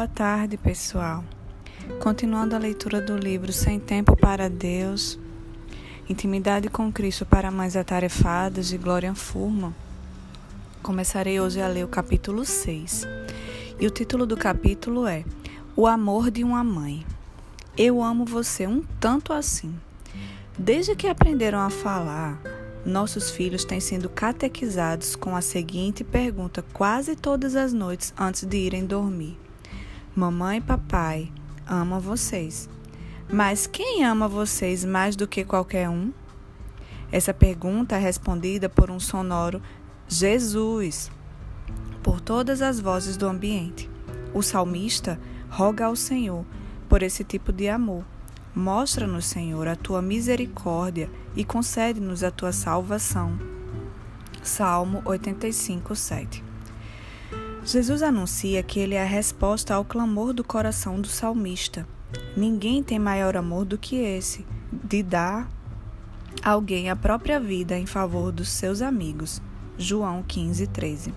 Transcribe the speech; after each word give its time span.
Boa 0.00 0.08
tarde, 0.08 0.56
pessoal. 0.56 1.22
Continuando 2.00 2.56
a 2.56 2.58
leitura 2.58 3.02
do 3.02 3.18
livro 3.18 3.52
Sem 3.52 3.78
Tempo 3.78 4.16
para 4.16 4.48
Deus, 4.48 5.18
Intimidade 6.08 6.70
com 6.70 6.90
Cristo 6.90 7.26
para 7.26 7.50
Mães 7.50 7.76
Atarefadas, 7.76 8.68
de 8.68 8.78
Glória 8.78 9.14
Furman, 9.14 9.74
começarei 10.82 11.38
hoje 11.38 11.60
a 11.60 11.68
ler 11.68 11.84
o 11.84 11.88
capítulo 11.88 12.46
6. 12.46 13.06
E 13.78 13.86
o 13.86 13.90
título 13.90 14.24
do 14.24 14.38
capítulo 14.38 15.06
é 15.06 15.22
O 15.76 15.86
Amor 15.86 16.30
de 16.30 16.42
uma 16.42 16.64
Mãe. 16.64 17.04
Eu 17.76 18.02
amo 18.02 18.24
você 18.24 18.66
um 18.66 18.82
tanto 18.98 19.34
assim. 19.34 19.78
Desde 20.58 20.96
que 20.96 21.08
aprenderam 21.08 21.60
a 21.60 21.68
falar, 21.68 22.40
nossos 22.86 23.30
filhos 23.30 23.66
têm 23.66 23.80
sido 23.80 24.08
catequizados 24.08 25.14
com 25.14 25.36
a 25.36 25.42
seguinte 25.42 26.02
pergunta 26.02 26.64
quase 26.72 27.14
todas 27.14 27.54
as 27.54 27.74
noites 27.74 28.14
antes 28.18 28.46
de 28.46 28.56
irem 28.56 28.86
dormir. 28.86 29.49
Mamãe 30.20 30.58
e 30.58 30.60
papai 30.60 31.32
amam 31.66 31.98
vocês. 31.98 32.68
Mas 33.32 33.66
quem 33.66 34.04
ama 34.04 34.28
vocês 34.28 34.84
mais 34.84 35.16
do 35.16 35.26
que 35.26 35.46
qualquer 35.46 35.88
um? 35.88 36.12
Essa 37.10 37.32
pergunta 37.32 37.96
é 37.96 37.98
respondida 37.98 38.68
por 38.68 38.90
um 38.90 39.00
sonoro 39.00 39.62
Jesus 40.06 41.10
por 42.02 42.20
todas 42.20 42.60
as 42.60 42.78
vozes 42.78 43.16
do 43.16 43.26
ambiente. 43.26 43.88
O 44.34 44.42
salmista 44.42 45.18
roga 45.48 45.86
ao 45.86 45.96
Senhor 45.96 46.44
por 46.86 47.02
esse 47.02 47.24
tipo 47.24 47.50
de 47.50 47.70
amor. 47.70 48.04
Mostra-nos, 48.54 49.24
Senhor, 49.24 49.66
a 49.66 49.74
tua 49.74 50.02
misericórdia 50.02 51.08
e 51.34 51.46
concede-nos 51.46 52.22
a 52.22 52.30
tua 52.30 52.52
salvação. 52.52 53.38
Salmo 54.42 55.00
85, 55.06 55.96
7. 55.96 56.49
Jesus 57.64 58.02
anuncia 58.02 58.62
que 58.62 58.80
ele 58.80 58.94
é 58.94 59.02
a 59.02 59.06
resposta 59.06 59.74
ao 59.74 59.84
clamor 59.84 60.32
do 60.32 60.42
coração 60.42 61.00
do 61.00 61.08
salmista. 61.08 61.86
Ninguém 62.36 62.82
tem 62.82 62.98
maior 62.98 63.36
amor 63.36 63.64
do 63.64 63.76
que 63.76 63.96
esse, 63.96 64.46
de 64.72 65.02
dar 65.02 65.48
alguém 66.42 66.88
a 66.88 66.96
própria 66.96 67.38
vida 67.38 67.76
em 67.76 67.86
favor 67.86 68.32
dos 68.32 68.48
seus 68.48 68.80
amigos. 68.80 69.42
João 69.76 70.22
15, 70.22 70.66
13. 70.68 71.14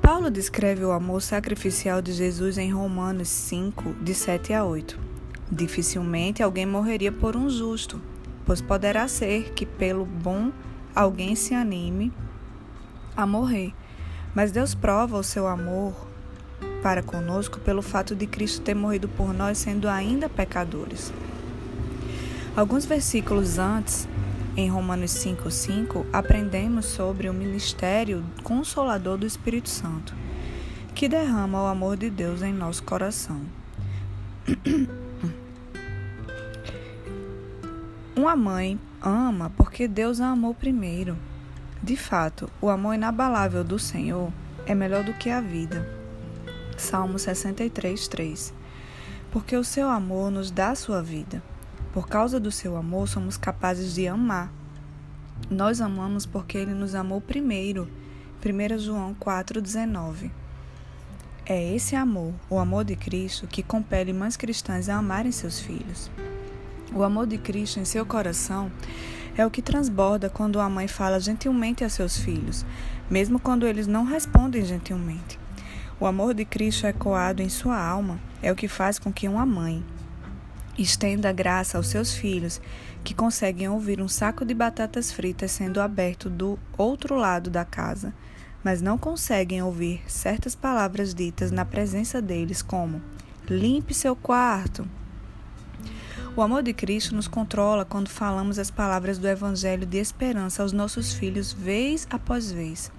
Paulo 0.00 0.30
descreve 0.30 0.84
o 0.84 0.92
amor 0.92 1.20
sacrificial 1.20 2.00
de 2.00 2.12
Jesus 2.12 2.56
em 2.56 2.72
Romanos 2.72 3.28
5, 3.28 3.92
de 4.00 4.14
7 4.14 4.52
a 4.52 4.64
8. 4.64 4.98
Dificilmente 5.50 6.44
alguém 6.44 6.64
morreria 6.64 7.10
por 7.10 7.36
um 7.36 7.50
justo, 7.50 8.00
pois 8.44 8.60
poderá 8.60 9.08
ser 9.08 9.52
que 9.52 9.66
pelo 9.66 10.04
bom 10.04 10.52
alguém 10.94 11.34
se 11.34 11.54
anime 11.54 12.12
a 13.16 13.26
morrer. 13.26 13.74
Mas 14.36 14.52
Deus 14.52 14.74
prova 14.74 15.16
o 15.16 15.22
seu 15.22 15.46
amor 15.46 15.94
para 16.82 17.02
conosco 17.02 17.58
pelo 17.58 17.80
fato 17.80 18.14
de 18.14 18.26
Cristo 18.26 18.60
ter 18.60 18.74
morrido 18.74 19.08
por 19.08 19.32
nós 19.32 19.56
sendo 19.56 19.88
ainda 19.88 20.28
pecadores. 20.28 21.10
Alguns 22.54 22.84
versículos 22.84 23.58
antes, 23.58 24.06
em 24.54 24.68
Romanos 24.68 25.12
5,5, 25.12 26.04
aprendemos 26.12 26.84
sobre 26.84 27.30
o 27.30 27.32
ministério 27.32 28.22
consolador 28.42 29.16
do 29.16 29.24
Espírito 29.26 29.70
Santo, 29.70 30.14
que 30.94 31.08
derrama 31.08 31.62
o 31.62 31.66
amor 31.66 31.96
de 31.96 32.10
Deus 32.10 32.42
em 32.42 32.52
nosso 32.52 32.82
coração. 32.82 33.40
Uma 38.14 38.36
mãe 38.36 38.78
ama 39.00 39.50
porque 39.56 39.88
Deus 39.88 40.20
a 40.20 40.28
amou 40.28 40.52
primeiro. 40.54 41.16
De 41.82 41.96
fato, 41.96 42.50
o 42.60 42.68
amor 42.68 42.94
inabalável 42.94 43.62
do 43.62 43.78
Senhor 43.78 44.32
é 44.66 44.74
melhor 44.74 45.04
do 45.04 45.12
que 45.12 45.30
a 45.30 45.40
vida. 45.40 45.86
Salmo 46.76 47.18
63, 47.18 48.08
3. 48.08 48.54
Porque 49.30 49.56
o 49.56 49.64
seu 49.64 49.88
amor 49.88 50.30
nos 50.30 50.50
dá 50.50 50.70
a 50.70 50.74
sua 50.74 51.02
vida. 51.02 51.42
Por 51.92 52.08
causa 52.08 52.40
do 52.40 52.50
seu 52.50 52.76
amor, 52.76 53.08
somos 53.08 53.36
capazes 53.36 53.94
de 53.94 54.06
amar. 54.08 54.52
Nós 55.50 55.80
amamos 55.80 56.26
porque 56.26 56.58
ele 56.58 56.74
nos 56.74 56.94
amou 56.94 57.20
primeiro. 57.20 57.88
1 58.44 58.78
João 58.78 59.14
4,19. 59.14 60.30
É 61.44 61.74
esse 61.74 61.94
amor, 61.94 62.34
o 62.50 62.58
amor 62.58 62.84
de 62.84 62.96
Cristo, 62.96 63.46
que 63.46 63.62
compele 63.62 64.12
mães 64.12 64.36
cristãs 64.36 64.88
a 64.88 64.96
amarem 64.96 65.30
seus 65.30 65.60
filhos. 65.60 66.10
O 66.94 67.02
amor 67.02 67.26
de 67.26 67.36
Cristo 67.36 67.80
em 67.80 67.84
seu 67.84 68.06
coração 68.06 68.70
é 69.36 69.44
o 69.44 69.50
que 69.50 69.60
transborda 69.60 70.30
quando 70.30 70.60
a 70.60 70.68
mãe 70.68 70.88
fala 70.88 71.20
gentilmente 71.20 71.84
a 71.84 71.88
seus 71.88 72.16
filhos, 72.16 72.64
mesmo 73.10 73.38
quando 73.38 73.66
eles 73.66 73.86
não 73.86 74.04
respondem 74.04 74.64
gentilmente. 74.64 75.38
O 75.98 76.06
amor 76.06 76.32
de 76.32 76.44
Cristo 76.44 76.86
ecoado 76.86 77.42
em 77.42 77.48
sua 77.48 77.78
alma 77.78 78.20
é 78.42 78.52
o 78.52 78.56
que 78.56 78.68
faz 78.68 78.98
com 78.98 79.12
que 79.12 79.28
uma 79.28 79.44
mãe 79.44 79.84
estenda 80.78 81.32
graça 81.32 81.76
aos 81.76 81.88
seus 81.88 82.14
filhos, 82.14 82.60
que 83.02 83.14
conseguem 83.14 83.68
ouvir 83.68 84.00
um 84.00 84.08
saco 84.08 84.44
de 84.44 84.54
batatas 84.54 85.10
fritas 85.10 85.50
sendo 85.50 85.80
aberto 85.80 86.28
do 86.28 86.58
outro 86.76 87.16
lado 87.16 87.50
da 87.50 87.64
casa, 87.64 88.12
mas 88.62 88.82
não 88.82 88.98
conseguem 88.98 89.62
ouvir 89.62 90.02
certas 90.06 90.54
palavras 90.54 91.14
ditas 91.14 91.50
na 91.50 91.64
presença 91.64 92.20
deles, 92.20 92.62
como: 92.62 93.00
limpe 93.48 93.94
seu 93.94 94.14
quarto, 94.14 94.86
o 96.36 96.42
amor 96.42 96.62
de 96.62 96.74
Cristo 96.74 97.14
nos 97.14 97.26
controla 97.26 97.86
quando 97.86 98.10
falamos 98.10 98.58
as 98.58 98.70
palavras 98.70 99.16
do 99.16 99.26
Evangelho 99.26 99.86
de 99.86 99.96
esperança 99.96 100.62
aos 100.62 100.70
nossos 100.70 101.14
filhos 101.14 101.50
vez 101.50 102.06
após 102.10 102.52
vez. 102.52 102.92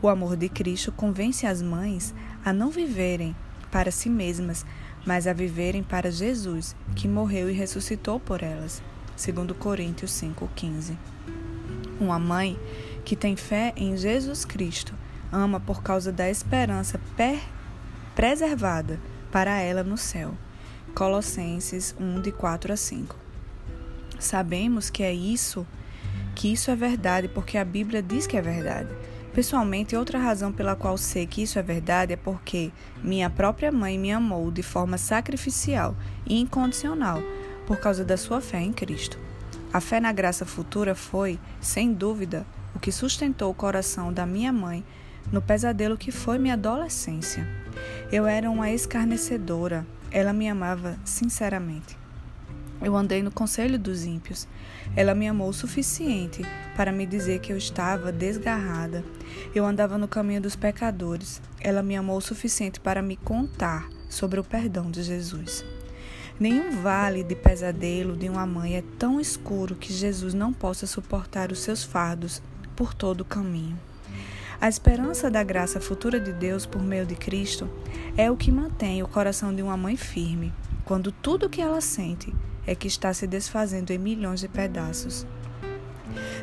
O 0.00 0.08
amor 0.08 0.34
de 0.34 0.48
Cristo 0.48 0.90
convence 0.90 1.46
as 1.46 1.60
mães 1.60 2.14
a 2.42 2.54
não 2.54 2.70
viverem 2.70 3.36
para 3.70 3.90
si 3.90 4.08
mesmas, 4.08 4.64
mas 5.04 5.26
a 5.26 5.34
viverem 5.34 5.82
para 5.82 6.10
Jesus, 6.10 6.74
que 6.96 7.06
morreu 7.06 7.50
e 7.50 7.52
ressuscitou 7.52 8.18
por 8.18 8.42
elas. 8.42 8.82
Segundo 9.14 9.54
Coríntios 9.54 10.12
5:15. 10.12 10.96
Uma 12.00 12.18
mãe 12.18 12.58
que 13.04 13.14
tem 13.14 13.36
fé 13.36 13.74
em 13.76 13.94
Jesus 13.94 14.46
Cristo 14.46 14.94
ama 15.30 15.60
por 15.60 15.82
causa 15.82 16.10
da 16.10 16.30
esperança 16.30 16.98
preservada 18.14 18.98
para 19.30 19.60
ela 19.60 19.82
no 19.82 19.98
céu. 19.98 20.34
Colossenses 20.94 21.92
1, 21.98 22.20
de 22.20 22.30
4 22.30 22.72
a 22.72 22.76
5. 22.76 23.16
Sabemos 24.16 24.90
que 24.90 25.02
é 25.02 25.12
isso, 25.12 25.66
que 26.36 26.52
isso 26.52 26.70
é 26.70 26.76
verdade, 26.76 27.26
porque 27.26 27.58
a 27.58 27.64
Bíblia 27.64 28.00
diz 28.00 28.28
que 28.28 28.36
é 28.36 28.40
verdade. 28.40 28.88
Pessoalmente, 29.32 29.96
outra 29.96 30.20
razão 30.20 30.52
pela 30.52 30.76
qual 30.76 30.96
sei 30.96 31.26
que 31.26 31.42
isso 31.42 31.58
é 31.58 31.62
verdade 31.62 32.12
é 32.12 32.16
porque 32.16 32.70
minha 33.02 33.28
própria 33.28 33.72
mãe 33.72 33.98
me 33.98 34.12
amou 34.12 34.52
de 34.52 34.62
forma 34.62 34.96
sacrificial 34.96 35.96
e 36.24 36.38
incondicional 36.38 37.20
por 37.66 37.78
causa 37.78 38.04
da 38.04 38.16
sua 38.16 38.40
fé 38.40 38.60
em 38.60 38.72
Cristo. 38.72 39.18
A 39.72 39.80
fé 39.80 39.98
na 39.98 40.12
graça 40.12 40.46
futura 40.46 40.94
foi, 40.94 41.40
sem 41.60 41.92
dúvida, 41.92 42.46
o 42.72 42.78
que 42.78 42.92
sustentou 42.92 43.50
o 43.50 43.54
coração 43.54 44.12
da 44.12 44.24
minha 44.24 44.52
mãe 44.52 44.84
no 45.32 45.42
pesadelo 45.42 45.96
que 45.96 46.12
foi 46.12 46.38
minha 46.38 46.54
adolescência. 46.54 47.44
Eu 48.12 48.28
era 48.28 48.48
uma 48.48 48.70
escarnecedora, 48.70 49.84
ela 50.14 50.32
me 50.32 50.48
amava 50.48 50.96
sinceramente. 51.04 51.98
Eu 52.80 52.94
andei 52.94 53.20
no 53.20 53.32
conselho 53.32 53.76
dos 53.76 54.04
ímpios. 54.04 54.46
Ela 54.94 55.12
me 55.12 55.26
amou 55.26 55.48
o 55.48 55.52
suficiente 55.52 56.42
para 56.76 56.92
me 56.92 57.04
dizer 57.04 57.40
que 57.40 57.52
eu 57.52 57.56
estava 57.56 58.12
desgarrada. 58.12 59.02
Eu 59.52 59.66
andava 59.66 59.98
no 59.98 60.06
caminho 60.06 60.40
dos 60.40 60.54
pecadores. 60.54 61.42
Ela 61.60 61.82
me 61.82 61.96
amou 61.96 62.16
o 62.16 62.20
suficiente 62.20 62.78
para 62.78 63.02
me 63.02 63.16
contar 63.16 63.88
sobre 64.08 64.38
o 64.38 64.44
perdão 64.44 64.88
de 64.88 65.02
Jesus. 65.02 65.64
Nenhum 66.38 66.80
vale 66.80 67.24
de 67.24 67.34
pesadelo 67.34 68.16
de 68.16 68.28
uma 68.28 68.46
mãe 68.46 68.76
é 68.76 68.84
tão 68.96 69.20
escuro 69.20 69.74
que 69.74 69.92
Jesus 69.92 70.32
não 70.32 70.52
possa 70.52 70.86
suportar 70.86 71.50
os 71.50 71.58
seus 71.58 71.82
fardos 71.82 72.40
por 72.76 72.94
todo 72.94 73.22
o 73.22 73.24
caminho. 73.24 73.76
A 74.60 74.68
esperança 74.68 75.30
da 75.30 75.42
graça 75.42 75.80
futura 75.80 76.18
de 76.20 76.32
Deus 76.32 76.64
por 76.64 76.82
meio 76.82 77.04
de 77.04 77.14
Cristo 77.14 77.68
é 78.16 78.30
o 78.30 78.36
que 78.36 78.52
mantém 78.52 79.02
o 79.02 79.08
coração 79.08 79.54
de 79.54 79.62
uma 79.62 79.76
mãe 79.76 79.96
firme, 79.96 80.52
quando 80.84 81.12
tudo 81.12 81.46
o 81.46 81.50
que 81.50 81.60
ela 81.60 81.80
sente 81.80 82.32
é 82.66 82.74
que 82.74 82.86
está 82.86 83.12
se 83.12 83.26
desfazendo 83.26 83.90
em 83.92 83.98
milhões 83.98 84.40
de 84.40 84.48
pedaços. 84.48 85.26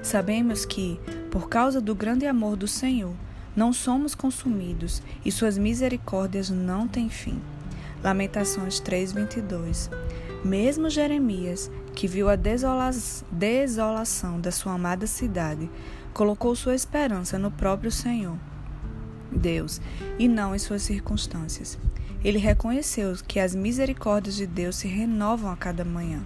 Sabemos 0.03 0.65
que, 0.65 0.99
por 1.31 1.47
causa 1.49 1.79
do 1.79 1.95
grande 1.95 2.25
amor 2.25 2.55
do 2.55 2.67
Senhor, 2.67 3.13
não 3.55 3.73
somos 3.73 4.15
consumidos 4.15 5.01
e 5.25 5.31
suas 5.31 5.57
misericórdias 5.57 6.49
não 6.49 6.87
têm 6.87 7.09
fim. 7.09 7.41
Lamentações 8.03 8.79
3:22. 8.79 9.89
Mesmo 10.43 10.89
Jeremias, 10.89 11.69
que 11.93 12.07
viu 12.07 12.29
a 12.29 12.35
desola 12.35 12.89
desolação 13.31 14.39
da 14.39 14.51
sua 14.51 14.73
amada 14.73 15.05
cidade, 15.05 15.69
colocou 16.13 16.55
sua 16.55 16.75
esperança 16.75 17.37
no 17.39 17.51
próprio 17.51 17.91
Senhor, 17.91 18.37
Deus, 19.31 19.81
e 20.19 20.27
não 20.27 20.53
em 20.53 20.59
suas 20.59 20.81
circunstâncias. 20.81 21.77
Ele 22.23 22.37
reconheceu 22.37 23.15
que 23.27 23.39
as 23.39 23.55
misericórdias 23.55 24.35
de 24.35 24.45
Deus 24.45 24.75
se 24.75 24.87
renovam 24.87 25.51
a 25.51 25.57
cada 25.57 25.83
manhã. 25.83 26.21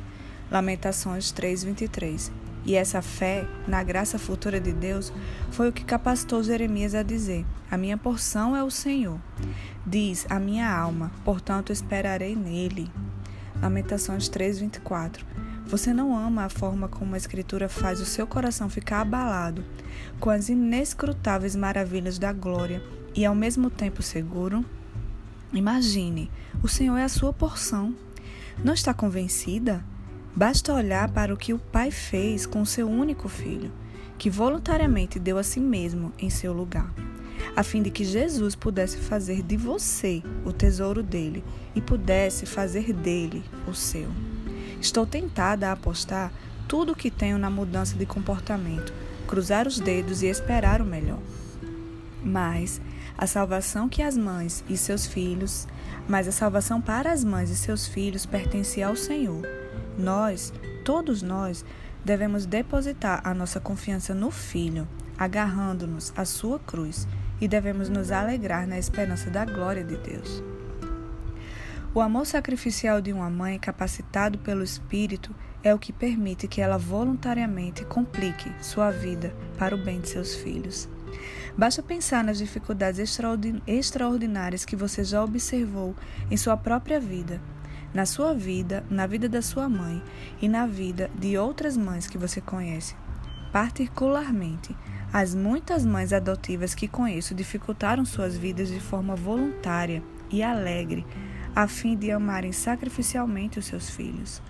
Lamentações 0.52 1.32
3:23. 1.32 2.32
E 2.66 2.76
essa 2.76 3.02
fé 3.02 3.48
na 3.68 3.84
graça 3.84 4.18
futura 4.18 4.60
de 4.60 4.74
Deus 4.74 5.14
foi 5.52 5.70
o 5.70 5.74
que 5.74 5.86
capacitou 5.86 6.42
Jeremias 6.44 6.96
a 6.96 7.04
dizer: 7.04 7.46
A 7.70 7.78
minha 7.78 7.98
porção 7.98 8.56
é 8.56 8.64
o 8.64 8.72
Senhor. 8.72 9.20
Diz 9.86 10.26
a 10.30 10.40
minha 10.40 10.70
alma, 10.70 11.12
portanto 11.24 11.72
esperarei 11.72 12.36
nele. 12.36 12.92
Lamentações 13.62 14.28
3:24. 14.28 15.24
Você 15.68 15.92
não 15.92 16.16
ama 16.16 16.44
a 16.44 16.50
forma 16.50 16.88
como 16.88 17.16
a 17.16 17.18
Escritura 17.18 17.68
faz 17.68 18.00
o 18.00 18.06
seu 18.06 18.28
coração 18.28 18.70
ficar 18.70 19.02
abalado 19.02 19.64
com 20.20 20.30
as 20.30 20.48
inescrutáveis 20.48 21.56
maravilhas 21.56 22.20
da 22.20 22.32
glória 22.32 22.84
e 23.16 23.26
ao 23.26 23.34
mesmo 23.34 23.72
tempo 23.72 24.04
seguro? 24.04 24.64
Imagine, 25.52 26.30
o 26.62 26.68
Senhor 26.68 26.98
é 26.98 27.04
a 27.04 27.10
sua 27.10 27.34
porção. 27.34 27.96
Não 28.64 28.74
está 28.74 28.94
convencida? 28.94 29.84
Basta 30.36 30.72
olhar 30.72 31.10
para 31.10 31.34
o 31.34 31.38
que 31.38 31.54
o 31.54 31.58
Pai 31.58 31.90
fez 31.90 32.46
com 32.46 32.64
seu 32.64 32.88
único 32.88 33.28
filho, 33.28 33.72
que 34.20 34.30
voluntariamente 34.30 35.18
deu 35.18 35.38
a 35.38 35.44
si 35.44 35.60
mesmo 35.60 36.12
em 36.20 36.30
seu 36.30 36.54
lugar, 36.54 36.94
a 37.56 37.64
fim 37.64 37.82
de 37.82 37.90
que 37.90 38.04
Jesus 38.04 38.54
pudesse 38.54 38.98
fazer 38.98 39.42
de 39.42 39.58
você 39.58 40.22
o 40.46 40.52
tesouro 40.52 41.02
dele 41.02 41.44
e 41.74 41.82
pudesse 41.82 42.46
fazer 42.46 42.94
dele 42.94 43.44
o 43.68 43.74
seu. 43.74 44.10
Estou 44.86 45.04
tentada 45.04 45.68
a 45.68 45.72
apostar 45.72 46.32
tudo 46.68 46.92
o 46.92 46.96
que 46.96 47.10
tenho 47.10 47.40
na 47.40 47.50
mudança 47.50 47.98
de 47.98 48.06
comportamento, 48.06 48.94
cruzar 49.26 49.66
os 49.66 49.80
dedos 49.80 50.22
e 50.22 50.28
esperar 50.28 50.80
o 50.80 50.86
melhor. 50.86 51.18
Mas 52.24 52.80
a 53.18 53.26
salvação 53.26 53.90
que 53.90 54.04
as 54.04 54.16
mães 54.16 54.64
e 54.70 54.78
seus 54.78 55.08
filhos, 55.08 55.68
mas 56.08 56.28
a 56.28 56.32
salvação 56.32 56.80
para 56.80 57.12
as 57.12 57.24
mães 57.24 57.50
e 57.50 57.56
seus 57.56 57.88
filhos 57.88 58.28
pertence 58.28 58.84
ao 58.84 58.96
Senhor 58.96 59.42
nós, 59.98 60.54
todos 60.84 61.24
nós, 61.24 61.66
devemos 62.04 62.46
depositar 62.46 63.22
a 63.24 63.34
nossa 63.34 63.60
confiança 63.60 64.14
no 64.14 64.30
Filho, 64.30 64.88
agarrando-nos 65.18 66.14
à 66.16 66.26
sua 66.26 66.60
cruz, 66.60 67.08
e 67.42 67.48
devemos 67.48 67.90
nos 67.90 68.12
alegrar 68.12 68.68
na 68.68 68.78
esperança 68.78 69.32
da 69.32 69.46
glória 69.46 69.84
de 69.84 69.98
Deus. 69.98 70.44
O 71.96 72.02
amor 72.02 72.26
sacrificial 72.26 73.00
de 73.00 73.14
uma 73.14 73.30
mãe 73.30 73.58
capacitado 73.58 74.38
pelo 74.40 74.66
Espírito 74.66 75.34
é 75.64 75.74
o 75.74 75.80
que 75.80 75.94
permite 75.94 76.46
que 76.46 76.60
ela 76.60 76.78
voluntariamente 76.78 77.86
complique 77.86 78.52
sua 78.62 78.92
vida 78.92 79.34
para 79.58 79.74
o 79.74 79.78
bem 79.82 80.02
de 80.02 80.10
seus 80.10 80.36
filhos. 80.36 80.90
Basta 81.58 81.82
pensar 81.82 82.22
nas 82.22 82.38
dificuldades 82.38 83.18
extraordinárias 83.66 84.66
que 84.66 84.76
você 84.76 85.06
já 85.06 85.24
observou 85.24 85.96
em 86.30 86.36
sua 86.36 86.58
própria 86.58 87.00
vida 87.00 87.42
na 87.94 88.06
sua 88.06 88.34
vida, 88.34 88.84
na 88.90 89.08
vida 89.08 89.30
da 89.30 89.42
sua 89.42 89.70
mãe 89.70 90.04
e 90.42 90.50
na 90.50 90.68
vida 90.68 91.10
de 91.18 91.38
outras 91.38 91.78
mães 91.78 92.08
que 92.08 92.18
você 92.18 92.42
conhece. 92.42 92.94
Particularmente, 93.54 94.76
as 95.14 95.34
muitas 95.34 95.86
mães 95.86 96.12
adotivas 96.12 96.76
que 96.76 96.90
conheço 96.90 97.34
dificultaram 97.34 98.04
suas 98.04 98.36
vidas 98.36 98.68
de 98.68 98.82
forma 98.82 99.16
voluntária 99.16 100.04
e 100.30 100.44
alegre, 100.44 101.06
a 101.56 101.68
fim 101.68 101.96
de 101.96 102.12
amarem 102.12 102.52
sacrificialmente 102.52 103.58
os 103.58 103.66
seus 103.66 103.90
filhos. 103.90 104.42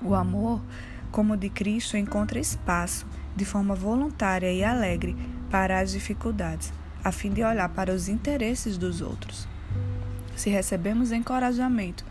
O 0.00 0.14
amor, 0.14 0.62
como 1.10 1.34
o 1.34 1.36
de 1.36 1.50
Cristo, 1.50 1.96
encontra 1.96 2.38
espaço, 2.38 3.06
de 3.34 3.44
forma 3.44 3.74
voluntária 3.74 4.52
e 4.52 4.62
alegre, 4.62 5.16
para 5.50 5.80
as 5.80 5.90
dificuldades, 5.90 6.72
a 7.02 7.10
fim 7.10 7.32
de 7.32 7.42
olhar 7.42 7.68
para 7.70 7.92
os 7.92 8.08
interesses 8.08 8.78
dos 8.78 9.00
outros. 9.00 9.48
Se 10.36 10.48
recebemos 10.48 11.10
encorajamento 11.10 12.04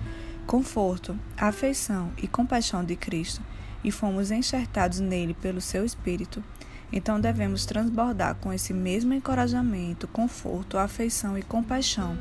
conforto, 0.50 1.16
afeição 1.38 2.12
e 2.18 2.28
compaixão 2.28 2.84
de 2.84 2.96
Cristo 2.96 3.40
e 3.84 3.92
fomos 3.92 4.32
enxertados 4.32 5.00
nele 5.00 5.36
pelo 5.36 5.62
seu 5.62 5.86
Espírito, 5.86 6.44
então 6.92 7.22
devemos 7.22 7.68
transbordar 7.68 8.34
com 8.34 8.52
esse 8.52 8.74
mesmo 8.74 9.14
encorajamento, 9.14 10.08
conforto, 10.08 10.80
afeição 10.80 11.38
e 11.38 11.44
compaixão 11.44 12.18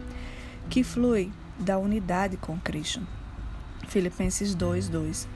que 0.69 0.85
flui 0.85 1.33
da 1.59 1.79
unidade 1.79 2.37
com 2.37 2.59
Cristo. 2.59 3.01
Filipenses 3.89 4.55
2:2. 4.55 5.27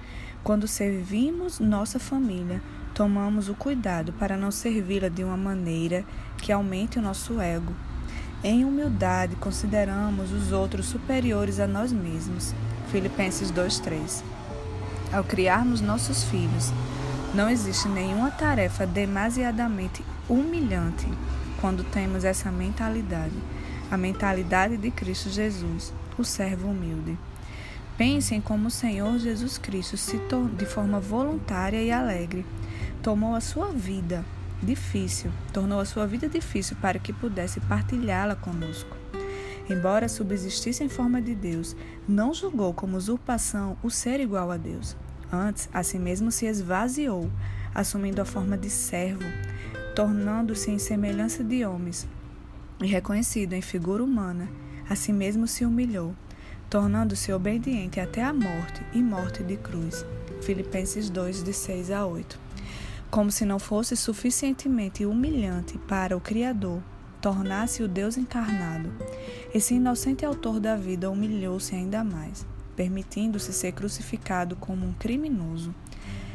Quando 0.44 0.68
servimos 0.68 1.58
nossa 1.58 1.98
família, 1.98 2.60
tomamos 2.94 3.48
o 3.48 3.54
cuidado 3.54 4.12
para 4.12 4.36
não 4.36 4.50
servi-la 4.50 5.08
de 5.08 5.24
uma 5.24 5.36
maneira 5.36 6.04
que 6.38 6.52
aumente 6.52 6.98
o 6.98 7.02
nosso 7.02 7.40
ego. 7.40 7.72
Em 8.44 8.64
humildade, 8.64 9.36
consideramos 9.36 10.32
os 10.32 10.52
outros 10.52 10.86
superiores 10.86 11.60
a 11.60 11.66
nós 11.66 11.92
mesmos 11.92 12.54
Filipenses 12.90 13.50
2:3. 13.50 14.22
Ao 15.12 15.22
criarmos 15.22 15.80
nossos 15.80 16.24
filhos, 16.24 16.72
não 17.34 17.48
existe 17.48 17.88
nenhuma 17.88 18.30
tarefa 18.30 18.86
demasiadamente 18.86 20.04
humilhante 20.28 21.06
quando 21.60 21.84
temos 21.84 22.24
essa 22.24 22.50
mentalidade, 22.50 23.34
a 23.90 23.96
mentalidade 23.96 24.76
de 24.76 24.90
Cristo 24.90 25.30
Jesus, 25.30 25.92
o 26.18 26.24
servo 26.24 26.68
humilde. 26.68 27.18
Pensem 27.96 28.40
como 28.40 28.68
o 28.68 28.70
Senhor 28.70 29.18
Jesus 29.18 29.58
Cristo 29.58 29.96
se 29.96 30.18
de 30.56 30.66
forma 30.66 30.98
voluntária 30.98 31.82
e 31.82 31.90
alegre 31.90 32.44
tomou 33.02 33.34
a 33.34 33.40
sua 33.40 33.68
vida 33.72 34.24
difícil, 34.62 35.30
tornou 35.52 35.80
a 35.80 35.84
sua 35.84 36.06
vida 36.06 36.28
difícil 36.28 36.76
para 36.80 36.98
que 36.98 37.12
pudesse 37.12 37.60
partilhá-la 37.60 38.36
conosco 38.36 39.02
embora 39.68 40.08
subsistisse 40.08 40.82
em 40.84 40.88
forma 40.88 41.20
de 41.20 41.34
Deus, 41.34 41.76
não 42.06 42.34
julgou 42.34 42.72
como 42.72 42.96
usurpação 42.96 43.76
o 43.82 43.90
ser 43.90 44.20
igual 44.20 44.50
a 44.50 44.56
Deus. 44.56 44.96
Antes, 45.32 45.68
a 45.72 45.82
si 45.82 45.98
mesmo 45.98 46.30
se 46.30 46.46
esvaziou, 46.46 47.30
assumindo 47.74 48.20
a 48.20 48.24
forma 48.24 48.56
de 48.56 48.68
servo, 48.68 49.24
tornando-se 49.94 50.70
em 50.70 50.78
semelhança 50.78 51.42
de 51.42 51.64
homens, 51.64 52.06
e 52.80 52.86
reconhecido 52.86 53.54
em 53.54 53.62
figura 53.62 54.02
humana, 54.02 54.48
a 54.88 54.94
si 54.94 55.12
mesmo 55.12 55.46
se 55.46 55.64
humilhou, 55.64 56.14
tornando-se 56.68 57.32
obediente 57.32 58.00
até 58.00 58.22
a 58.22 58.32
morte 58.32 58.82
e 58.92 59.02
morte 59.02 59.42
de 59.42 59.56
cruz. 59.56 60.04
Filipenses 60.42 61.08
2, 61.10 61.42
de 61.42 61.52
6 61.52 61.90
a 61.90 62.06
8. 62.06 62.38
Como 63.10 63.30
se 63.30 63.44
não 63.44 63.58
fosse 63.58 63.96
suficientemente 63.96 65.04
humilhante 65.04 65.78
para 65.78 66.16
o 66.16 66.20
Criador 66.20 66.82
tornasse 67.22 67.84
o 67.84 67.88
Deus 67.88 68.18
encarnado. 68.18 68.92
Esse 69.54 69.74
inocente 69.74 70.26
autor 70.26 70.58
da 70.58 70.74
vida 70.74 71.08
humilhou-se 71.08 71.72
ainda 71.72 72.02
mais, 72.02 72.44
permitindo-se 72.74 73.52
ser 73.52 73.72
crucificado 73.72 74.56
como 74.56 74.84
um 74.84 74.92
criminoso. 74.92 75.72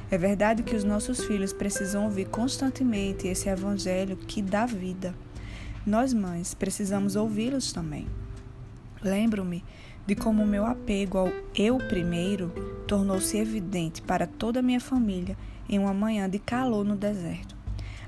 É 0.10 0.18
verdade 0.18 0.64
que 0.64 0.76
os 0.76 0.86
nossos 0.86 1.26
filhos 1.26 1.52
precisam 1.52 2.06
ouvir 2.06 2.30
constantemente 2.30 3.28
esse 3.28 3.50
evangelho 3.50 4.16
que 4.16 4.42
dá 4.42 4.66
vida. 4.66 5.14
Nós, 5.86 6.14
mães, 6.14 6.54
precisamos 6.54 7.18
ouvi-los 7.18 7.74
também. 7.74 8.08
Lembro-me 9.02 9.64
de 10.06 10.16
como 10.16 10.46
meu 10.46 10.66
apego 10.66 11.18
ao 11.18 11.32
eu 11.56 11.78
primeiro 11.78 12.50
tornou-se 12.88 13.38
evidente 13.38 14.02
para 14.02 14.26
toda 14.26 14.60
a 14.60 14.64
minha 14.64 14.80
família 14.80 15.38
em 15.70 15.78
uma 15.78 15.94
manhã 15.94 16.30
de 16.30 16.40
calor 16.40 16.86
no 16.86 16.96
deserto. 16.96 17.56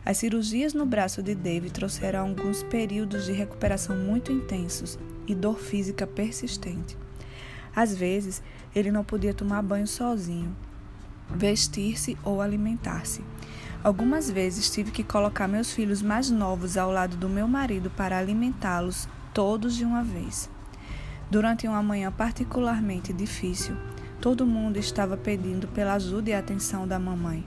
As 0.05 0.17
cirurgias 0.17 0.74
no 0.74 0.86
braço 0.86 1.22
de 1.22 1.36
Dave 1.36 1.69
trouxeram 1.69 2.22
alguns 2.22 2.63
períodos 2.63 3.25
de 3.25 3.34
recuperação 3.34 3.96
muito 3.96 4.31
intensos 4.31 4.98
e 5.27 5.36
dor 5.36 5.60
física 5.60 6.08
persistente. 6.08 6.98
Às 7.75 7.96
vezes, 7.96 8.41
ele 8.74 8.91
não 8.91 9.03
podia 9.03 9.34
tomar 9.34 9.62
banho 9.62 9.88
sozinho, 9.88 10.55
vestir-se 11.29 12.17
ou 12.24 12.41
alimentar-se. 12.41 13.22
Algumas 13.84 14.29
vezes 14.29 14.69
tive 14.72 14.91
que 14.91 15.03
colocar 15.03 15.48
meus 15.48 15.72
filhos 15.72 16.01
mais 16.01 16.29
novos 16.29 16.77
ao 16.77 16.91
lado 16.91 17.15
do 17.15 17.29
meu 17.29 17.48
marido 17.48 17.89
para 17.91 18.17
alimentá-los 18.17 19.08
todos 19.34 19.75
de 19.75 19.86
uma 19.86 20.03
vez. 20.03 20.50
Durante 21.29 21.67
uma 21.67 21.83
manhã 21.83 22.12
particularmente 22.12 23.13
difícil, 23.13 23.75
todo 24.19 24.48
mundo 24.48 24.77
estava 24.77 25.15
pedindo 25.15 25.67
pela 25.67 25.93
ajuda 25.93 26.31
e 26.31 26.33
atenção 26.33 26.88
da 26.88 26.98
mamãe. 26.98 27.45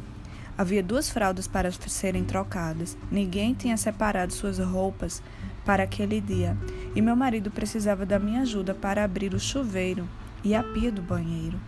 Havia 0.56 0.82
duas 0.82 1.10
fraldas 1.10 1.48
para 1.48 1.72
serem 1.72 2.22
trocadas. 2.22 2.96
Ninguém 3.10 3.54
tinha 3.54 3.76
separado 3.76 4.32
suas 4.32 4.60
roupas 4.60 5.20
para 5.64 5.82
aquele 5.82 6.20
dia, 6.20 6.56
e 6.94 7.02
meu 7.02 7.16
marido 7.16 7.50
precisava 7.50 8.06
da 8.06 8.20
minha 8.20 8.42
ajuda 8.42 8.72
para 8.72 9.02
abrir 9.02 9.34
o 9.34 9.40
chuveiro 9.40 10.08
e 10.44 10.54
a 10.54 10.62
pia 10.62 10.92
do 10.92 11.02
banheiro. 11.02 11.58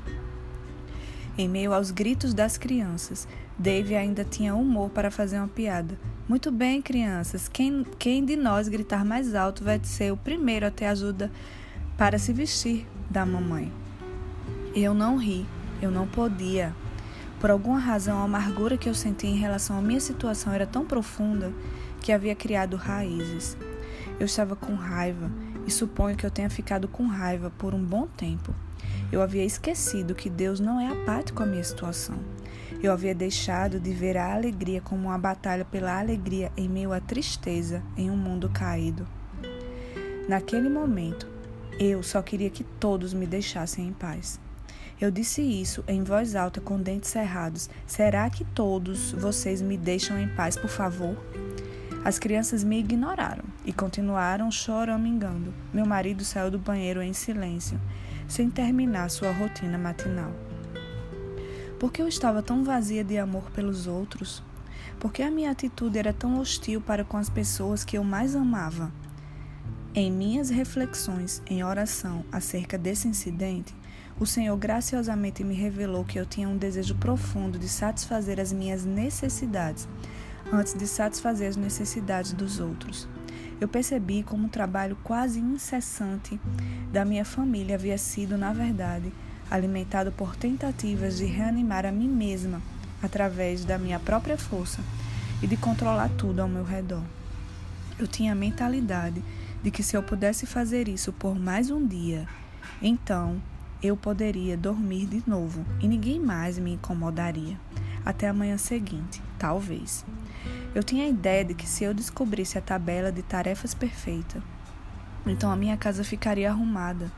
Em 1.37 1.49
meio 1.49 1.73
aos 1.73 1.91
gritos 1.91 2.33
das 2.33 2.57
crianças, 2.57 3.27
Dave 3.59 3.97
ainda 3.97 4.25
tinha 4.25 4.55
humor 4.55 4.91
para 4.91 5.11
fazer 5.11 5.39
uma 5.39 5.49
piada. 5.49 5.99
Muito 6.29 6.53
bem, 6.53 6.81
crianças, 6.81 7.49
quem, 7.49 7.85
quem 7.99 8.25
de 8.25 8.37
nós 8.37 8.69
gritar 8.69 9.05
mais 9.05 9.35
alto 9.35 9.65
vai 9.65 9.81
ser 9.83 10.13
o 10.13 10.17
primeiro 10.17 10.65
a 10.65 10.71
ter 10.71 10.87
ajuda 10.87 11.31
para 11.97 12.19
se 12.19 12.33
vestir 12.33 12.87
da 13.09 13.25
mamãe? 13.25 13.73
Eu 14.75 14.93
não 14.93 15.17
ri, 15.17 15.47
eu 15.81 15.91
não 15.91 16.09
podia. 16.09 16.75
Por 17.39 17.51
alguma 17.51 17.79
razão, 17.79 18.19
a 18.19 18.25
amargura 18.25 18.77
que 18.77 18.89
eu 18.89 18.95
senti 18.95 19.29
em 19.29 19.37
relação 19.37 19.79
à 19.79 19.83
minha 19.83 20.01
situação 20.01 20.53
era 20.53 20.67
tão 20.67 20.85
profunda 20.85 21.53
que 22.01 22.11
havia 22.11 22.35
criado 22.35 22.77
raízes. 22.77 23.57
Eu 24.19 24.27
estava 24.27 24.57
com 24.57 24.75
raiva 24.75 25.31
e 25.67 25.71
suponho 25.71 26.17
que 26.17 26.27
eu 26.27 26.31
tenha 26.31 26.51
ficado 26.51 26.89
com 26.89 27.07
raiva 27.07 27.53
por 27.59 27.75
um 27.75 27.85
bom 27.85 28.09
tempo. 28.09 28.53
Eu 29.13 29.23
havia 29.23 29.45
esquecido 29.45 30.15
que 30.15 30.29
Deus 30.29 30.59
não 30.59 30.81
é 30.81 30.89
apático 30.89 31.43
à 31.43 31.47
minha 31.47 31.63
situação. 31.63 32.17
Eu 32.83 32.93
havia 32.93 33.15
deixado 33.15 33.79
de 33.79 33.93
ver 33.93 34.17
a 34.17 34.35
alegria 34.35 34.81
como 34.81 35.09
uma 35.09 35.19
batalha 35.19 35.65
pela 35.65 35.99
alegria 35.99 36.51
em 36.57 36.69
meio 36.69 36.93
à 36.93 36.99
tristeza 36.99 37.83
em 37.97 38.11
um 38.11 38.17
mundo 38.17 38.49
caído. 38.49 39.07
Naquele 40.29 40.69
momento, 40.69 41.34
eu 41.79 42.03
só 42.03 42.23
queria 42.23 42.51
que 42.51 42.65
todos 42.65 43.13
me 43.13 43.27
deixassem 43.27 43.89
em 43.89 43.93
paz. 43.93 44.41
Eu 45.01 45.11
disse 45.11 45.43
isso 45.43 45.83
em 45.89 46.05
voz 46.05 46.37
alta 46.37 46.61
com 46.61 46.81
dentes 46.81 47.11
cerrados. 47.11 47.69
Será 47.87 48.31
que 48.31 48.45
todos 48.45 49.13
vocês 49.13 49.61
me 49.61 49.77
deixam 49.77 50.19
em 50.19 50.29
paz, 50.29 50.57
por 50.57 50.71
favor? 50.71 51.17
As 52.05 52.19
crianças 52.19 52.63
me 52.63 52.79
ignoraram 52.79 53.45
e 53.65 53.73
continuaram 53.73 54.51
choramingando. 54.51 55.53
Meu 55.73 55.87
marido 55.87 56.25
saiu 56.25 56.51
do 56.51 56.59
banheiro 56.59 57.03
em 57.03 57.13
silêncio, 57.13 57.81
sem 58.29 58.51
terminar 58.51 59.11
sua 59.11 59.33
rotina 59.33 59.79
matinal. 59.79 60.31
Por 61.79 61.91
que 61.91 62.01
eu 62.01 62.09
estava 62.09 62.43
tão 62.43 62.63
vazia 62.63 63.03
de 63.03 63.19
amor 63.19 63.51
pelos 63.51 63.87
outros? 63.87 64.43
Por 65.01 65.13
que 65.13 65.23
a 65.23 65.31
minha 65.31 65.51
atitude 65.51 65.99
era 65.99 66.13
tão 66.13 66.39
hostil 66.39 66.81
para 66.81 67.05
com 67.05 67.17
as 67.17 67.29
pessoas 67.29 67.85
que 67.85 67.99
eu 67.99 68.05
mais 68.05 68.37
amava? 68.37 68.93
Em 69.97 70.11
minhas 70.11 70.51
reflexões 70.51 71.41
em 71.47 71.63
oração 71.63 72.25
acerca 72.33 72.77
desse 72.77 73.07
incidente, 73.07 73.73
o 74.19 74.27
Senhor 74.27 74.57
graciosamente 74.57 75.45
me 75.45 75.55
revelou 75.55 76.05
que 76.05 76.19
eu 76.19 76.27
tinha 76.27 76.49
um 76.49 76.57
desejo 76.57 76.97
profundo 76.97 77.61
de 77.61 77.69
satisfazer 77.69 78.41
as 78.41 78.53
minhas 78.53 78.85
necessidades 78.85 79.87
antes 80.53 80.75
de 80.75 80.85
satisfazer 80.89 81.49
as 81.49 81.55
necessidades 81.55 82.33
dos 82.33 82.59
outros. 82.59 83.07
Eu 83.61 83.69
percebi 83.69 84.25
como 84.25 84.49
o 84.49 84.51
trabalho 84.51 84.99
quase 85.05 85.39
incessante 85.39 86.41
da 86.93 87.05
minha 87.05 87.25
família 87.25 87.77
havia 87.77 87.97
sido, 87.97 88.37
na 88.37 88.53
verdade, 88.53 89.13
alimentado 89.49 90.11
por 90.11 90.35
tentativas 90.35 91.19
de 91.19 91.25
reanimar 91.25 91.87
a 91.87 91.93
mim 91.93 92.09
mesma 92.09 92.61
através 93.01 93.65
da 93.65 93.79
minha 93.79 94.01
própria 94.01 94.37
força 94.37 94.81
e 95.41 95.47
de 95.47 95.57
controlar 95.57 96.09
tudo 96.19 96.41
ao 96.41 96.49
meu 96.49 96.65
redor. 96.65 97.05
Eu 97.97 98.09
tinha 98.09 98.33
a 98.33 98.35
mentalidade 98.35 99.23
de 99.65 99.71
que 99.71 99.83
se 99.83 99.97
eu 99.97 100.03
pudesse 100.03 100.45
fazer 100.45 100.89
isso 100.89 101.11
por 101.11 101.41
mais 101.41 101.71
um 101.71 101.87
dia, 101.87 102.29
então 102.83 103.41
eu 103.83 103.97
poderia 103.97 104.59
dormir 104.59 105.07
de 105.07 105.23
novo 105.27 105.65
e 105.81 105.89
ninguém 105.89 106.21
mais 106.21 106.59
me 106.59 106.75
incomodaria. 106.75 107.59
Até 108.05 108.29
a 108.29 108.35
manhã 108.35 108.59
seguinte, 108.59 109.23
talvez. 109.39 110.05
Eu 110.75 110.83
tinha 110.83 111.07
a 111.07 111.09
ideia 111.09 111.43
de 111.43 111.55
que 111.55 111.67
se 111.67 111.83
eu 111.83 111.95
descobrisse 111.95 112.59
a 112.59 112.61
tabela 112.61 113.11
de 113.11 113.23
tarefas 113.23 113.73
perfeita, 113.73 114.43
então 115.27 115.51
a 115.51 115.57
minha 115.57 115.79
casa 115.79 116.05
ficaria 116.05 116.51
arrumada. 116.51 117.11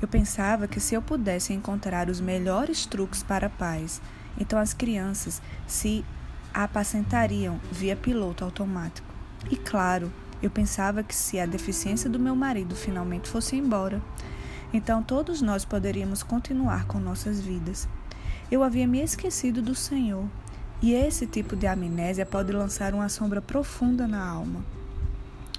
Eu 0.00 0.06
pensava 0.06 0.68
que 0.68 0.78
se 0.78 0.94
eu 0.94 1.02
pudesse 1.02 1.52
encontrar 1.52 2.08
os 2.08 2.20
melhores 2.20 2.86
truques 2.86 3.24
para 3.24 3.50
paz, 3.50 4.00
então 4.38 4.56
as 4.56 4.72
crianças 4.72 5.42
se 5.66 6.04
apacentariam 6.54 7.58
via 7.72 7.96
piloto 7.96 8.44
automático. 8.44 9.12
E 9.50 9.56
claro, 9.56 10.12
eu 10.42 10.50
pensava 10.50 11.02
que 11.02 11.14
se 11.14 11.38
a 11.38 11.46
deficiência 11.46 12.10
do 12.10 12.18
meu 12.18 12.34
marido 12.34 12.74
finalmente 12.74 13.28
fosse 13.28 13.56
embora, 13.56 14.02
então 14.72 15.02
todos 15.02 15.40
nós 15.40 15.64
poderíamos 15.64 16.22
continuar 16.22 16.86
com 16.86 16.98
nossas 16.98 17.40
vidas. 17.40 17.88
Eu 18.50 18.62
havia 18.62 18.86
me 18.86 19.00
esquecido 19.00 19.62
do 19.62 19.74
Senhor 19.74 20.26
e 20.82 20.92
esse 20.92 21.26
tipo 21.26 21.54
de 21.54 21.66
amnésia 21.66 22.26
pode 22.26 22.52
lançar 22.52 22.92
uma 22.92 23.08
sombra 23.08 23.40
profunda 23.40 24.08
na 24.08 24.26
alma. 24.26 24.64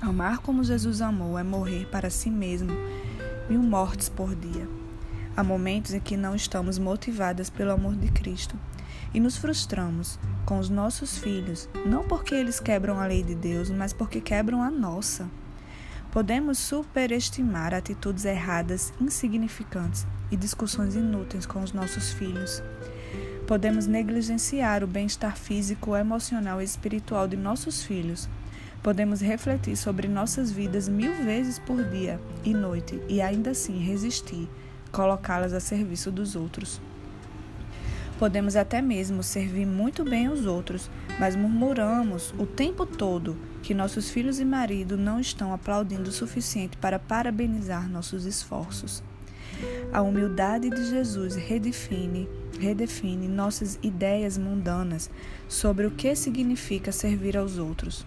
Amar 0.02 0.40
como 0.40 0.64
Jesus 0.66 1.02
amou 1.02 1.40
é 1.40 1.44
morrer 1.44 1.88
para 1.90 2.10
si 2.10 2.30
mesmo, 2.30 2.74
mil 3.50 3.64
mortes 3.64 4.10
por 4.10 4.36
dia. 4.36 4.68
Há 5.36 5.44
momentos 5.44 5.94
em 5.94 6.00
que 6.00 6.18
não 6.18 6.36
estamos 6.36 6.78
motivadas 6.78 7.50
pelo 7.50 7.72
amor 7.72 7.96
de 7.96 8.12
Cristo 8.12 8.56
e 9.14 9.20
nos 9.20 9.38
frustramos 9.38 10.20
com 10.46 10.60
os 10.60 10.70
nossos 10.70 11.18
filhos, 11.18 11.70
não 11.86 12.04
porque 12.04 12.36
eles 12.36 12.60
quebram 12.60 13.00
a 13.00 13.06
lei 13.06 13.24
de 13.24 13.36
Deus, 13.36 13.70
mas 13.70 13.94
porque 13.94 14.22
quebram 14.22 14.62
a 14.62 14.70
nossa. 14.70 15.28
Podemos 16.12 16.60
superestimar 16.60 17.74
atitudes 17.74 18.24
erradas, 18.24 18.94
insignificantes 19.02 20.06
e 20.30 20.36
discussões 20.36 20.96
inúteis 20.96 21.46
com 21.46 21.64
os 21.64 21.74
nossos 21.74 22.14
filhos. 22.14 22.62
Podemos 23.48 23.88
negligenciar 23.88 24.84
o 24.84 24.88
bem-estar 24.88 25.36
físico, 25.36 25.96
emocional 25.96 26.62
e 26.62 26.64
espiritual 26.64 27.28
de 27.28 27.36
nossos 27.36 27.84
filhos. 27.84 28.30
Podemos 28.84 29.22
refletir 29.22 29.76
sobre 29.76 30.08
nossas 30.08 30.52
vidas 30.52 30.88
mil 30.88 31.14
vezes 31.24 31.58
por 31.58 31.84
dia 31.84 32.20
e 32.44 32.54
noite 32.54 33.02
e 33.10 33.22
ainda 33.22 33.52
assim 33.52 33.80
resistir, 33.80 34.48
colocá-las 34.92 35.52
a 35.52 35.60
serviço 35.60 36.12
dos 36.12 36.36
outros. 36.36 36.80
Podemos 38.20 38.56
até 38.56 38.82
mesmo 38.82 39.24
servir 39.24 39.66
muito 39.66 40.04
bem 40.04 40.28
aos 40.28 40.46
outros, 40.46 40.90
mas 41.20 41.36
murmuramos 41.36 42.34
o 42.38 42.46
tempo 42.46 42.86
todo 42.86 43.36
que 43.62 43.74
nossos 43.74 44.10
filhos 44.10 44.40
e 44.40 44.46
marido 44.46 44.98
não 44.98 45.20
estão 45.20 45.54
aplaudindo 45.54 46.10
o 46.10 46.14
suficiente 46.14 46.78
para 46.78 47.00
parabenizar 47.00 47.90
nossos 47.90 48.26
esforços. 48.26 49.04
A 49.92 50.02
humildade 50.02 50.70
de 50.70 50.90
Jesus 50.90 51.36
redefine, 51.36 52.28
redefine 52.60 53.28
nossas 53.28 53.80
ideias 53.82 54.38
mundanas 54.38 55.10
sobre 55.48 55.86
o 55.86 55.92
que 55.92 56.16
significa 56.16 56.92
servir 56.92 57.38
aos 57.38 57.58
outros. 57.58 58.06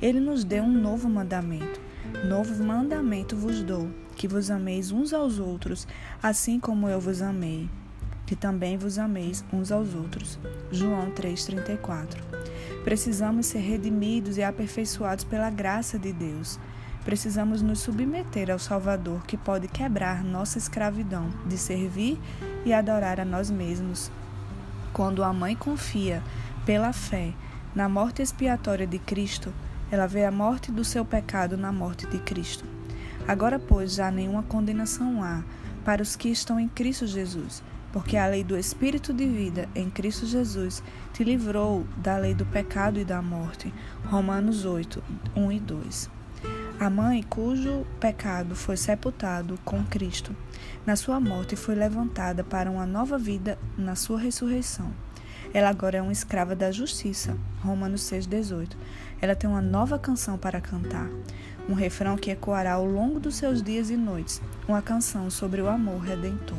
Ele 0.00 0.20
nos 0.20 0.44
deu 0.44 0.62
um 0.62 0.72
novo 0.72 1.08
mandamento. 1.08 1.80
Novo 2.26 2.62
mandamento 2.62 3.36
vos 3.36 3.62
dou, 3.62 3.88
que 4.16 4.28
vos 4.28 4.50
ameis 4.50 4.90
uns 4.90 5.12
aos 5.12 5.38
outros, 5.38 5.86
assim 6.22 6.60
como 6.60 6.88
eu 6.88 7.00
vos 7.00 7.22
amei, 7.22 7.68
que 8.26 8.36
também 8.36 8.76
vos 8.76 8.98
ameis 8.98 9.44
uns 9.52 9.70
aos 9.70 9.94
outros. 9.94 10.38
João 10.70 11.10
3:34. 11.10 12.22
Precisamos 12.84 13.46
ser 13.46 13.60
redimidos 13.60 14.36
e 14.36 14.42
aperfeiçoados 14.42 15.24
pela 15.24 15.50
graça 15.50 15.98
de 15.98 16.12
Deus. 16.12 16.58
Precisamos 17.04 17.62
nos 17.62 17.80
submeter 17.80 18.50
ao 18.50 18.58
Salvador 18.58 19.24
que 19.26 19.36
pode 19.36 19.66
quebrar 19.68 20.22
nossa 20.22 20.58
escravidão 20.58 21.30
de 21.46 21.58
servir 21.58 22.18
e 22.64 22.72
adorar 22.72 23.18
a 23.18 23.24
nós 23.24 23.50
mesmos. 23.50 24.10
Quando 24.92 25.24
a 25.24 25.32
mãe 25.32 25.56
confia, 25.56 26.22
pela 26.64 26.92
fé, 26.92 27.32
na 27.74 27.88
morte 27.88 28.22
expiatória 28.22 28.86
de 28.86 28.98
Cristo, 28.98 29.52
ela 29.90 30.06
vê 30.06 30.24
a 30.24 30.30
morte 30.30 30.70
do 30.70 30.84
seu 30.84 31.04
pecado 31.04 31.56
na 31.56 31.72
morte 31.72 32.06
de 32.06 32.18
Cristo. 32.18 32.64
Agora, 33.26 33.58
pois, 33.58 33.94
já 33.94 34.10
nenhuma 34.10 34.42
condenação 34.42 35.22
há 35.22 35.42
para 35.84 36.02
os 36.02 36.14
que 36.14 36.28
estão 36.28 36.58
em 36.58 36.68
Cristo 36.68 37.06
Jesus, 37.06 37.62
porque 37.92 38.16
a 38.16 38.26
lei 38.26 38.42
do 38.42 38.56
Espírito 38.56 39.12
de 39.12 39.26
vida 39.26 39.68
em 39.74 39.90
Cristo 39.90 40.26
Jesus 40.26 40.82
te 41.12 41.22
livrou 41.22 41.86
da 41.96 42.16
lei 42.16 42.34
do 42.34 42.46
pecado 42.46 42.98
e 42.98 43.04
da 43.04 43.20
morte. 43.20 43.72
Romanos 44.06 44.64
8, 44.64 45.02
1 45.36 45.52
e 45.52 45.60
2. 45.60 46.10
A 46.80 46.90
mãe 46.90 47.22
cujo 47.22 47.86
pecado 48.00 48.56
foi 48.56 48.76
sepultado 48.76 49.58
com 49.64 49.84
Cristo, 49.84 50.34
na 50.84 50.96
sua 50.96 51.20
morte 51.20 51.54
foi 51.54 51.76
levantada 51.76 52.42
para 52.42 52.68
uma 52.68 52.84
nova 52.84 53.16
vida 53.16 53.56
na 53.78 53.94
sua 53.94 54.18
ressurreição. 54.18 54.92
Ela 55.54 55.68
agora 55.68 55.98
é 55.98 56.02
uma 56.02 56.12
escrava 56.12 56.56
da 56.56 56.72
justiça. 56.72 57.36
Romanos 57.60 58.02
6,18. 58.02 58.70
Ela 59.20 59.36
tem 59.36 59.48
uma 59.48 59.60
nova 59.60 59.98
canção 59.98 60.36
para 60.36 60.60
cantar. 60.60 61.08
Um 61.68 61.74
refrão 61.74 62.16
que 62.16 62.30
ecoará 62.30 62.72
ao 62.72 62.84
longo 62.84 63.20
dos 63.20 63.36
seus 63.36 63.62
dias 63.62 63.90
e 63.90 63.96
noites. 63.96 64.42
Uma 64.66 64.82
canção 64.82 65.30
sobre 65.30 65.60
o 65.60 65.68
amor 65.68 66.00
redentor. 66.00 66.58